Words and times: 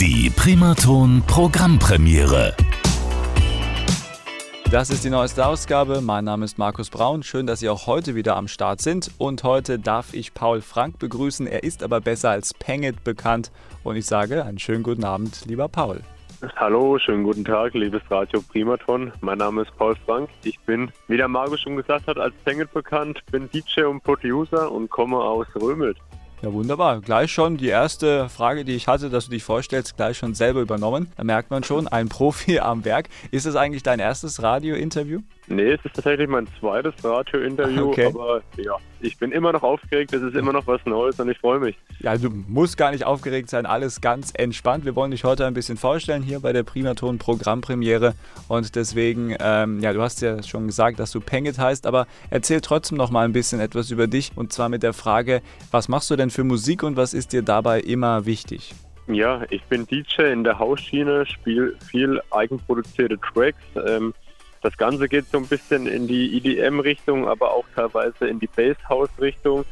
Die 0.00 0.30
Primaton 0.30 1.24
Programmpremiere. 1.26 2.54
Das 4.70 4.90
ist 4.90 5.02
die 5.02 5.10
neueste 5.10 5.44
Ausgabe. 5.44 6.00
Mein 6.00 6.24
Name 6.24 6.44
ist 6.44 6.56
Markus 6.56 6.88
Braun. 6.88 7.24
Schön, 7.24 7.48
dass 7.48 7.58
Sie 7.58 7.68
auch 7.68 7.88
heute 7.88 8.14
wieder 8.14 8.36
am 8.36 8.46
Start 8.46 8.80
sind. 8.80 9.10
Und 9.18 9.42
heute 9.42 9.80
darf 9.80 10.14
ich 10.14 10.34
Paul 10.34 10.60
Frank 10.60 11.00
begrüßen. 11.00 11.48
Er 11.48 11.64
ist 11.64 11.82
aber 11.82 12.00
besser 12.00 12.30
als 12.30 12.54
Pengit 12.54 13.02
bekannt. 13.02 13.50
Und 13.82 13.96
ich 13.96 14.06
sage 14.06 14.44
einen 14.44 14.60
schönen 14.60 14.84
guten 14.84 15.02
Abend, 15.02 15.44
lieber 15.46 15.66
Paul. 15.66 16.00
Hallo, 16.54 16.96
schönen 17.00 17.24
guten 17.24 17.44
Tag, 17.44 17.74
liebes 17.74 18.02
Radio 18.08 18.40
Primaton. 18.40 19.10
Mein 19.20 19.38
Name 19.38 19.62
ist 19.62 19.76
Paul 19.76 19.96
Frank. 20.06 20.30
Ich 20.44 20.60
bin, 20.60 20.92
wie 21.08 21.16
der 21.16 21.26
Markus 21.26 21.62
schon 21.62 21.74
gesagt 21.74 22.06
hat, 22.06 22.18
als 22.18 22.34
Pengit 22.44 22.72
bekannt, 22.72 23.20
bin 23.32 23.50
DJ 23.50 23.82
und 23.82 24.04
Producer 24.04 24.70
und 24.70 24.90
komme 24.90 25.16
aus 25.16 25.48
Römelt. 25.60 25.96
Ja, 26.40 26.52
wunderbar. 26.52 27.00
Gleich 27.00 27.32
schon 27.32 27.56
die 27.56 27.66
erste 27.66 28.28
Frage, 28.28 28.64
die 28.64 28.74
ich 28.76 28.86
hatte, 28.86 29.10
dass 29.10 29.24
du 29.24 29.32
dich 29.32 29.42
vorstellst, 29.42 29.96
gleich 29.96 30.18
schon 30.18 30.34
selber 30.34 30.60
übernommen. 30.60 31.10
Da 31.16 31.24
merkt 31.24 31.50
man 31.50 31.64
schon, 31.64 31.88
ein 31.88 32.08
Profi 32.08 32.58
am 32.60 32.84
Werk. 32.84 33.08
Ist 33.32 33.46
das 33.46 33.56
eigentlich 33.56 33.82
dein 33.82 33.98
erstes 33.98 34.40
Radio-Interview? 34.40 35.20
Nee, 35.50 35.72
es 35.72 35.84
ist 35.84 35.94
tatsächlich 35.94 36.28
mein 36.28 36.46
zweites 36.60 36.92
Radio-Interview, 37.02 37.88
okay. 37.88 38.06
aber 38.06 38.42
ja, 38.56 38.76
ich 39.00 39.16
bin 39.16 39.32
immer 39.32 39.52
noch 39.52 39.62
aufgeregt, 39.62 40.12
es 40.12 40.22
ist 40.22 40.36
immer 40.36 40.52
noch 40.52 40.66
was 40.66 40.84
Neues 40.84 41.18
und 41.18 41.30
ich 41.30 41.38
freue 41.38 41.58
mich. 41.58 41.76
Ja, 42.00 42.18
du 42.18 42.28
musst 42.30 42.76
gar 42.76 42.90
nicht 42.90 43.04
aufgeregt 43.04 43.48
sein, 43.48 43.64
alles 43.64 44.02
ganz 44.02 44.32
entspannt. 44.34 44.84
Wir 44.84 44.94
wollen 44.94 45.10
dich 45.10 45.24
heute 45.24 45.46
ein 45.46 45.54
bisschen 45.54 45.78
vorstellen 45.78 46.22
hier 46.22 46.40
bei 46.40 46.52
der 46.52 46.64
Primaton 46.64 47.18
Programmpremiere 47.18 48.14
und 48.48 48.76
deswegen, 48.76 49.34
ähm, 49.40 49.80
ja, 49.80 49.94
du 49.94 50.02
hast 50.02 50.20
ja 50.20 50.42
schon 50.42 50.66
gesagt, 50.66 50.98
dass 50.98 51.12
du 51.12 51.20
Pengit 51.20 51.58
heißt, 51.58 51.86
aber 51.86 52.06
erzähl 52.28 52.60
trotzdem 52.60 52.98
noch 52.98 53.10
mal 53.10 53.24
ein 53.24 53.32
bisschen 53.32 53.60
etwas 53.60 53.90
über 53.90 54.06
dich 54.06 54.32
und 54.36 54.52
zwar 54.52 54.68
mit 54.68 54.82
der 54.82 54.92
Frage, 54.92 55.40
was 55.70 55.88
machst 55.88 56.10
du 56.10 56.16
denn 56.16 56.28
für 56.28 56.44
Musik 56.44 56.82
und 56.82 56.96
was 56.96 57.14
ist 57.14 57.32
dir 57.32 57.42
dabei 57.42 57.80
immer 57.80 58.26
wichtig? 58.26 58.74
Ja, 59.06 59.42
ich 59.48 59.62
bin 59.64 59.86
DJ 59.86 60.32
in 60.32 60.44
der 60.44 60.58
Hausschiene, 60.58 61.24
spiele 61.24 61.74
viel 61.90 62.20
eigenproduzierte 62.30 63.18
Tracks. 63.18 63.58
Ähm, 63.86 64.12
das 64.62 64.76
Ganze 64.76 65.08
geht 65.08 65.26
so 65.30 65.38
ein 65.38 65.46
bisschen 65.46 65.86
in 65.86 66.06
die 66.06 66.36
EDM-Richtung, 66.36 67.28
aber 67.28 67.52
auch 67.52 67.64
teilweise 67.74 68.26
in 68.26 68.40
die 68.40 68.48
Bass-House-Richtung. 68.48 69.64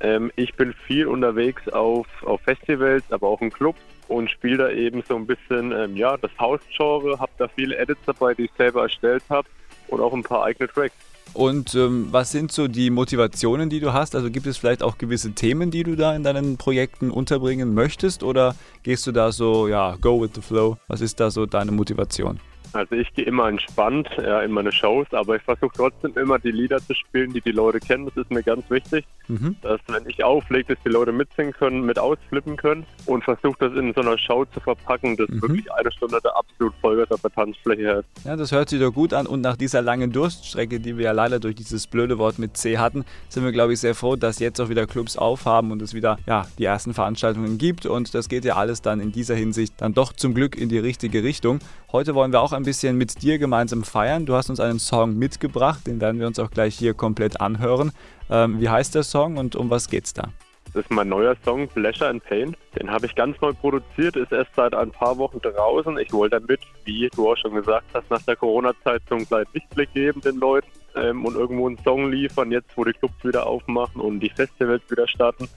Ähm, 0.00 0.30
ich 0.36 0.54
bin 0.54 0.72
viel 0.72 1.06
unterwegs 1.06 1.68
auf, 1.68 2.06
auf 2.24 2.40
Festivals, 2.42 3.04
aber 3.10 3.28
auch 3.28 3.40
in 3.40 3.50
Clubs 3.50 3.80
und 4.06 4.30
spiele 4.30 4.56
da 4.58 4.70
eben 4.70 5.02
so 5.06 5.16
ein 5.16 5.26
bisschen 5.26 5.72
ähm, 5.72 5.96
ja, 5.96 6.16
das 6.16 6.30
House-Genre, 6.38 7.18
habe 7.18 7.32
da 7.38 7.48
viele 7.48 7.76
Edits 7.76 8.00
dabei, 8.06 8.34
die 8.34 8.44
ich 8.44 8.52
selber 8.56 8.82
erstellt 8.82 9.24
habe 9.28 9.48
und 9.88 10.00
auch 10.00 10.12
ein 10.12 10.22
paar 10.22 10.44
eigene 10.44 10.68
Tracks. 10.68 10.94
Und 11.34 11.74
ähm, 11.74 12.08
was 12.10 12.30
sind 12.32 12.52
so 12.52 12.68
die 12.68 12.90
Motivationen, 12.90 13.68
die 13.68 13.80
du 13.80 13.92
hast? 13.92 14.14
Also 14.14 14.30
gibt 14.30 14.46
es 14.46 14.56
vielleicht 14.56 14.82
auch 14.82 14.96
gewisse 14.96 15.32
Themen, 15.32 15.70
die 15.70 15.82
du 15.82 15.94
da 15.94 16.14
in 16.14 16.22
deinen 16.22 16.56
Projekten 16.56 17.10
unterbringen 17.10 17.74
möchtest? 17.74 18.22
Oder 18.22 18.54
gehst 18.82 19.06
du 19.06 19.12
da 19.12 19.30
so, 19.30 19.68
ja, 19.68 19.96
go 20.00 20.20
with 20.22 20.30
the 20.34 20.40
flow? 20.40 20.78
Was 20.88 21.00
ist 21.00 21.20
da 21.20 21.30
so 21.30 21.44
deine 21.44 21.70
Motivation? 21.70 22.40
Also 22.72 22.94
ich 22.94 23.12
gehe 23.14 23.24
immer 23.24 23.48
entspannt 23.48 24.08
ja, 24.18 24.42
in 24.42 24.52
meine 24.52 24.72
Shows, 24.72 25.06
aber 25.12 25.36
ich 25.36 25.42
versuche 25.42 25.70
trotzdem 25.74 26.16
immer 26.16 26.38
die 26.38 26.50
Lieder 26.50 26.78
zu 26.78 26.94
spielen, 26.94 27.32
die 27.32 27.40
die 27.40 27.52
Leute 27.52 27.80
kennen. 27.80 28.06
Das 28.06 28.16
ist 28.16 28.30
mir 28.30 28.42
ganz 28.42 28.68
wichtig, 28.70 29.04
mhm. 29.28 29.56
dass 29.62 29.80
wenn 29.88 30.08
ich 30.08 30.22
auflege, 30.22 30.74
dass 30.74 30.84
die 30.84 30.90
Leute 30.90 31.12
mitsingen 31.12 31.52
können, 31.52 31.82
mit 31.82 31.98
ausflippen 31.98 32.56
können 32.56 32.84
und 33.06 33.24
versuche 33.24 33.56
das 33.58 33.72
in 33.74 33.92
so 33.94 34.00
einer 34.00 34.18
Show 34.18 34.44
zu 34.46 34.60
verpacken, 34.60 35.16
dass 35.16 35.28
mhm. 35.28 35.42
wirklich 35.42 35.72
eine 35.72 35.90
Stunde 35.92 36.18
der 36.22 36.36
absolut 36.36 36.74
Vollgas 36.80 37.10
auf 37.10 37.20
der 37.22 37.32
Tanzfläche 37.32 37.90
ist. 37.90 38.24
Ja, 38.24 38.36
das 38.36 38.52
hört 38.52 38.68
sich 38.68 38.80
doch 38.80 38.92
gut 38.92 39.14
an 39.14 39.26
und 39.26 39.40
nach 39.40 39.56
dieser 39.56 39.82
langen 39.82 40.12
Durststrecke, 40.12 40.80
die 40.80 40.96
wir 40.96 41.06
ja 41.06 41.12
leider 41.12 41.40
durch 41.40 41.54
dieses 41.54 41.86
blöde 41.86 42.18
Wort 42.18 42.38
mit 42.38 42.56
C 42.56 42.78
hatten, 42.78 43.04
sind 43.28 43.44
wir 43.44 43.52
glaube 43.52 43.72
ich 43.72 43.80
sehr 43.80 43.94
froh, 43.94 44.16
dass 44.16 44.38
jetzt 44.38 44.60
auch 44.60 44.68
wieder 44.68 44.86
Clubs 44.86 45.16
aufhaben 45.16 45.72
und 45.72 45.80
es 45.82 45.94
wieder 45.94 46.18
ja, 46.26 46.46
die 46.58 46.64
ersten 46.64 46.94
Veranstaltungen 46.94 47.58
gibt 47.58 47.86
und 47.86 48.14
das 48.14 48.28
geht 48.28 48.44
ja 48.44 48.56
alles 48.56 48.82
dann 48.82 49.00
in 49.00 49.12
dieser 49.12 49.34
Hinsicht 49.34 49.74
dann 49.78 49.94
doch 49.94 50.12
zum 50.12 50.34
Glück 50.34 50.56
in 50.56 50.68
die 50.68 50.78
richtige 50.78 51.22
Richtung. 51.22 51.60
Heute 51.90 52.14
wollen 52.14 52.32
wir 52.32 52.42
auch 52.42 52.52
ein 52.58 52.64
bisschen 52.64 52.98
mit 52.98 53.22
dir 53.22 53.38
gemeinsam 53.38 53.84
feiern. 53.84 54.26
Du 54.26 54.34
hast 54.34 54.50
uns 54.50 54.60
einen 54.60 54.78
Song 54.78 55.16
mitgebracht, 55.16 55.86
den 55.86 56.00
werden 56.00 56.20
wir 56.20 56.26
uns 56.26 56.38
auch 56.38 56.50
gleich 56.50 56.76
hier 56.76 56.92
komplett 56.92 57.40
anhören. 57.40 57.92
Ähm, 58.30 58.60
wie 58.60 58.68
heißt 58.68 58.94
der 58.94 59.04
Song 59.04 59.38
und 59.38 59.56
um 59.56 59.70
was 59.70 59.88
geht's 59.88 60.12
da? 60.12 60.28
Das 60.74 60.84
ist 60.84 60.90
mein 60.90 61.08
neuer 61.08 61.34
Song 61.44 61.66
Pleasure 61.68 62.10
and 62.10 62.22
Pain. 62.24 62.54
Den 62.78 62.90
habe 62.90 63.06
ich 63.06 63.14
ganz 63.14 63.40
neu 63.40 63.52
produziert, 63.52 64.16
ist 64.16 64.32
erst 64.32 64.54
seit 64.54 64.74
ein 64.74 64.90
paar 64.90 65.16
Wochen 65.16 65.40
draußen. 65.40 65.96
Ich 65.98 66.12
wollte 66.12 66.38
damit, 66.40 66.60
wie 66.84 67.08
du 67.14 67.30
auch 67.30 67.36
schon 67.36 67.54
gesagt 67.54 67.86
hast, 67.94 68.10
nach 68.10 68.22
der 68.22 68.36
Corona-Zeit 68.36 69.02
so 69.08 69.14
einen 69.14 69.26
kleinen 69.26 69.46
Lichtblick 69.54 69.92
geben 69.94 70.20
den 70.20 70.36
Leuten 70.36 70.68
ähm, 70.94 71.24
und 71.24 71.36
irgendwo 71.36 71.66
einen 71.66 71.78
Song 71.78 72.10
liefern, 72.10 72.52
jetzt 72.52 72.76
wo 72.76 72.84
die 72.84 72.92
Clubs 72.92 73.24
wieder 73.24 73.46
aufmachen 73.46 74.00
und 74.00 74.20
die 74.20 74.30
Festivals 74.30 74.82
wieder 74.90 75.08
starten 75.08 75.48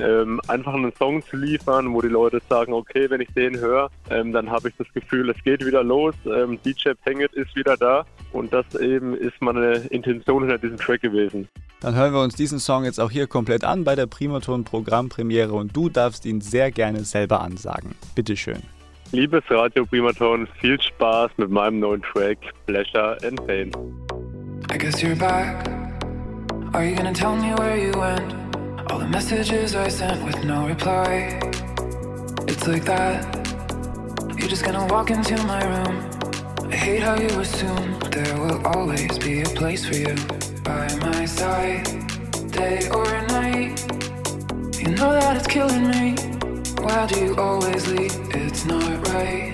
ähm, 0.00 0.40
einfach 0.48 0.74
einen 0.74 0.92
Song 0.96 1.22
zu 1.22 1.36
liefern, 1.36 1.92
wo 1.92 2.00
die 2.00 2.08
Leute 2.08 2.40
sagen, 2.48 2.72
okay, 2.72 3.08
wenn 3.10 3.20
ich 3.20 3.32
den 3.34 3.58
höre, 3.58 3.90
ähm, 4.10 4.32
dann 4.32 4.50
habe 4.50 4.68
ich 4.68 4.74
das 4.76 4.86
Gefühl, 4.92 5.30
es 5.30 5.42
geht 5.44 5.64
wieder 5.64 5.82
los, 5.82 6.14
ähm, 6.26 6.58
DJ 6.64 6.90
Pengit 7.04 7.32
ist 7.32 7.54
wieder 7.56 7.76
da 7.76 8.04
und 8.32 8.52
das 8.52 8.66
eben 8.74 9.14
ist 9.14 9.40
meine 9.40 9.74
Intention 9.90 10.42
hinter 10.42 10.58
diesem 10.58 10.76
Track 10.76 11.02
gewesen. 11.02 11.48
Dann 11.80 11.94
hören 11.94 12.12
wir 12.12 12.20
uns 12.20 12.34
diesen 12.34 12.58
Song 12.58 12.84
jetzt 12.84 12.98
auch 12.98 13.10
hier 13.10 13.26
komplett 13.26 13.64
an 13.64 13.84
bei 13.84 13.94
der 13.94 14.06
Primaton 14.06 14.64
Programmpremiere 14.64 15.52
und 15.52 15.76
du 15.76 15.88
darfst 15.88 16.26
ihn 16.26 16.40
sehr 16.40 16.70
gerne 16.70 17.04
selber 17.04 17.40
ansagen. 17.40 17.94
Bitteschön. 18.14 18.62
Liebes 19.12 19.44
Radio 19.48 19.86
Primaton, 19.86 20.46
viel 20.60 20.80
Spaß 20.80 21.30
mit 21.36 21.50
meinem 21.50 21.78
neuen 21.80 22.02
Track 22.02 22.38
Pleasure 22.66 23.16
and 23.24 23.46
Pain. 23.46 23.72
I 24.70 24.76
guess 24.76 25.00
you're 25.02 25.16
back. 25.16 25.66
Are 26.74 26.84
you 26.84 26.94
gonna 26.94 27.14
tell 27.14 27.34
me 27.34 27.54
where 27.56 27.78
you 27.78 27.92
went? 27.98 28.47
All 28.90 28.98
the 28.98 29.08
messages 29.08 29.74
I 29.74 29.88
sent 29.88 30.24
with 30.24 30.44
no 30.44 30.66
reply. 30.66 31.38
It's 32.48 32.66
like 32.66 32.84
that. 32.86 33.22
You're 34.38 34.48
just 34.48 34.64
gonna 34.64 34.86
walk 34.86 35.10
into 35.10 35.36
my 35.44 35.62
room. 35.62 36.10
I 36.72 36.74
hate 36.74 37.02
how 37.02 37.14
you 37.14 37.28
assume 37.38 37.98
there 38.10 38.34
will 38.40 38.66
always 38.66 39.18
be 39.18 39.42
a 39.42 39.44
place 39.44 39.84
for 39.84 39.94
you 39.94 40.14
by 40.64 40.88
my 41.00 41.26
side, 41.26 41.84
day 42.50 42.88
or 42.88 43.04
night. 43.28 43.78
You 44.80 44.88
know 44.96 45.12
that 45.12 45.36
it's 45.36 45.46
killing 45.46 45.88
me. 45.88 46.16
Why 46.82 47.06
do 47.06 47.20
you 47.20 47.36
always 47.36 47.86
leave? 47.88 48.16
It's 48.34 48.64
not 48.64 49.06
right. 49.08 49.52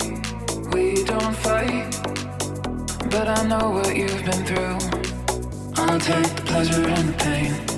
We 0.73 1.03
don't 1.03 1.35
fight, 1.35 1.91
but 3.11 3.27
I 3.27 3.43
know 3.47 3.71
what 3.71 3.95
you've 3.97 4.23
been 4.23 4.45
through. 4.45 4.77
I'll 5.75 5.99
take 5.99 6.35
the 6.35 6.43
pleasure 6.45 6.87
and 6.87 7.09
the 7.09 7.17
pain 7.17 7.74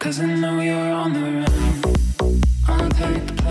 Cause 0.00 0.20
I 0.20 0.26
know 0.26 0.60
you're 0.60 0.92
on 0.94 1.12
the 1.12 1.20
run. 1.20 1.46
I'll 2.66 2.88
take 2.90 3.24
the 3.26 3.47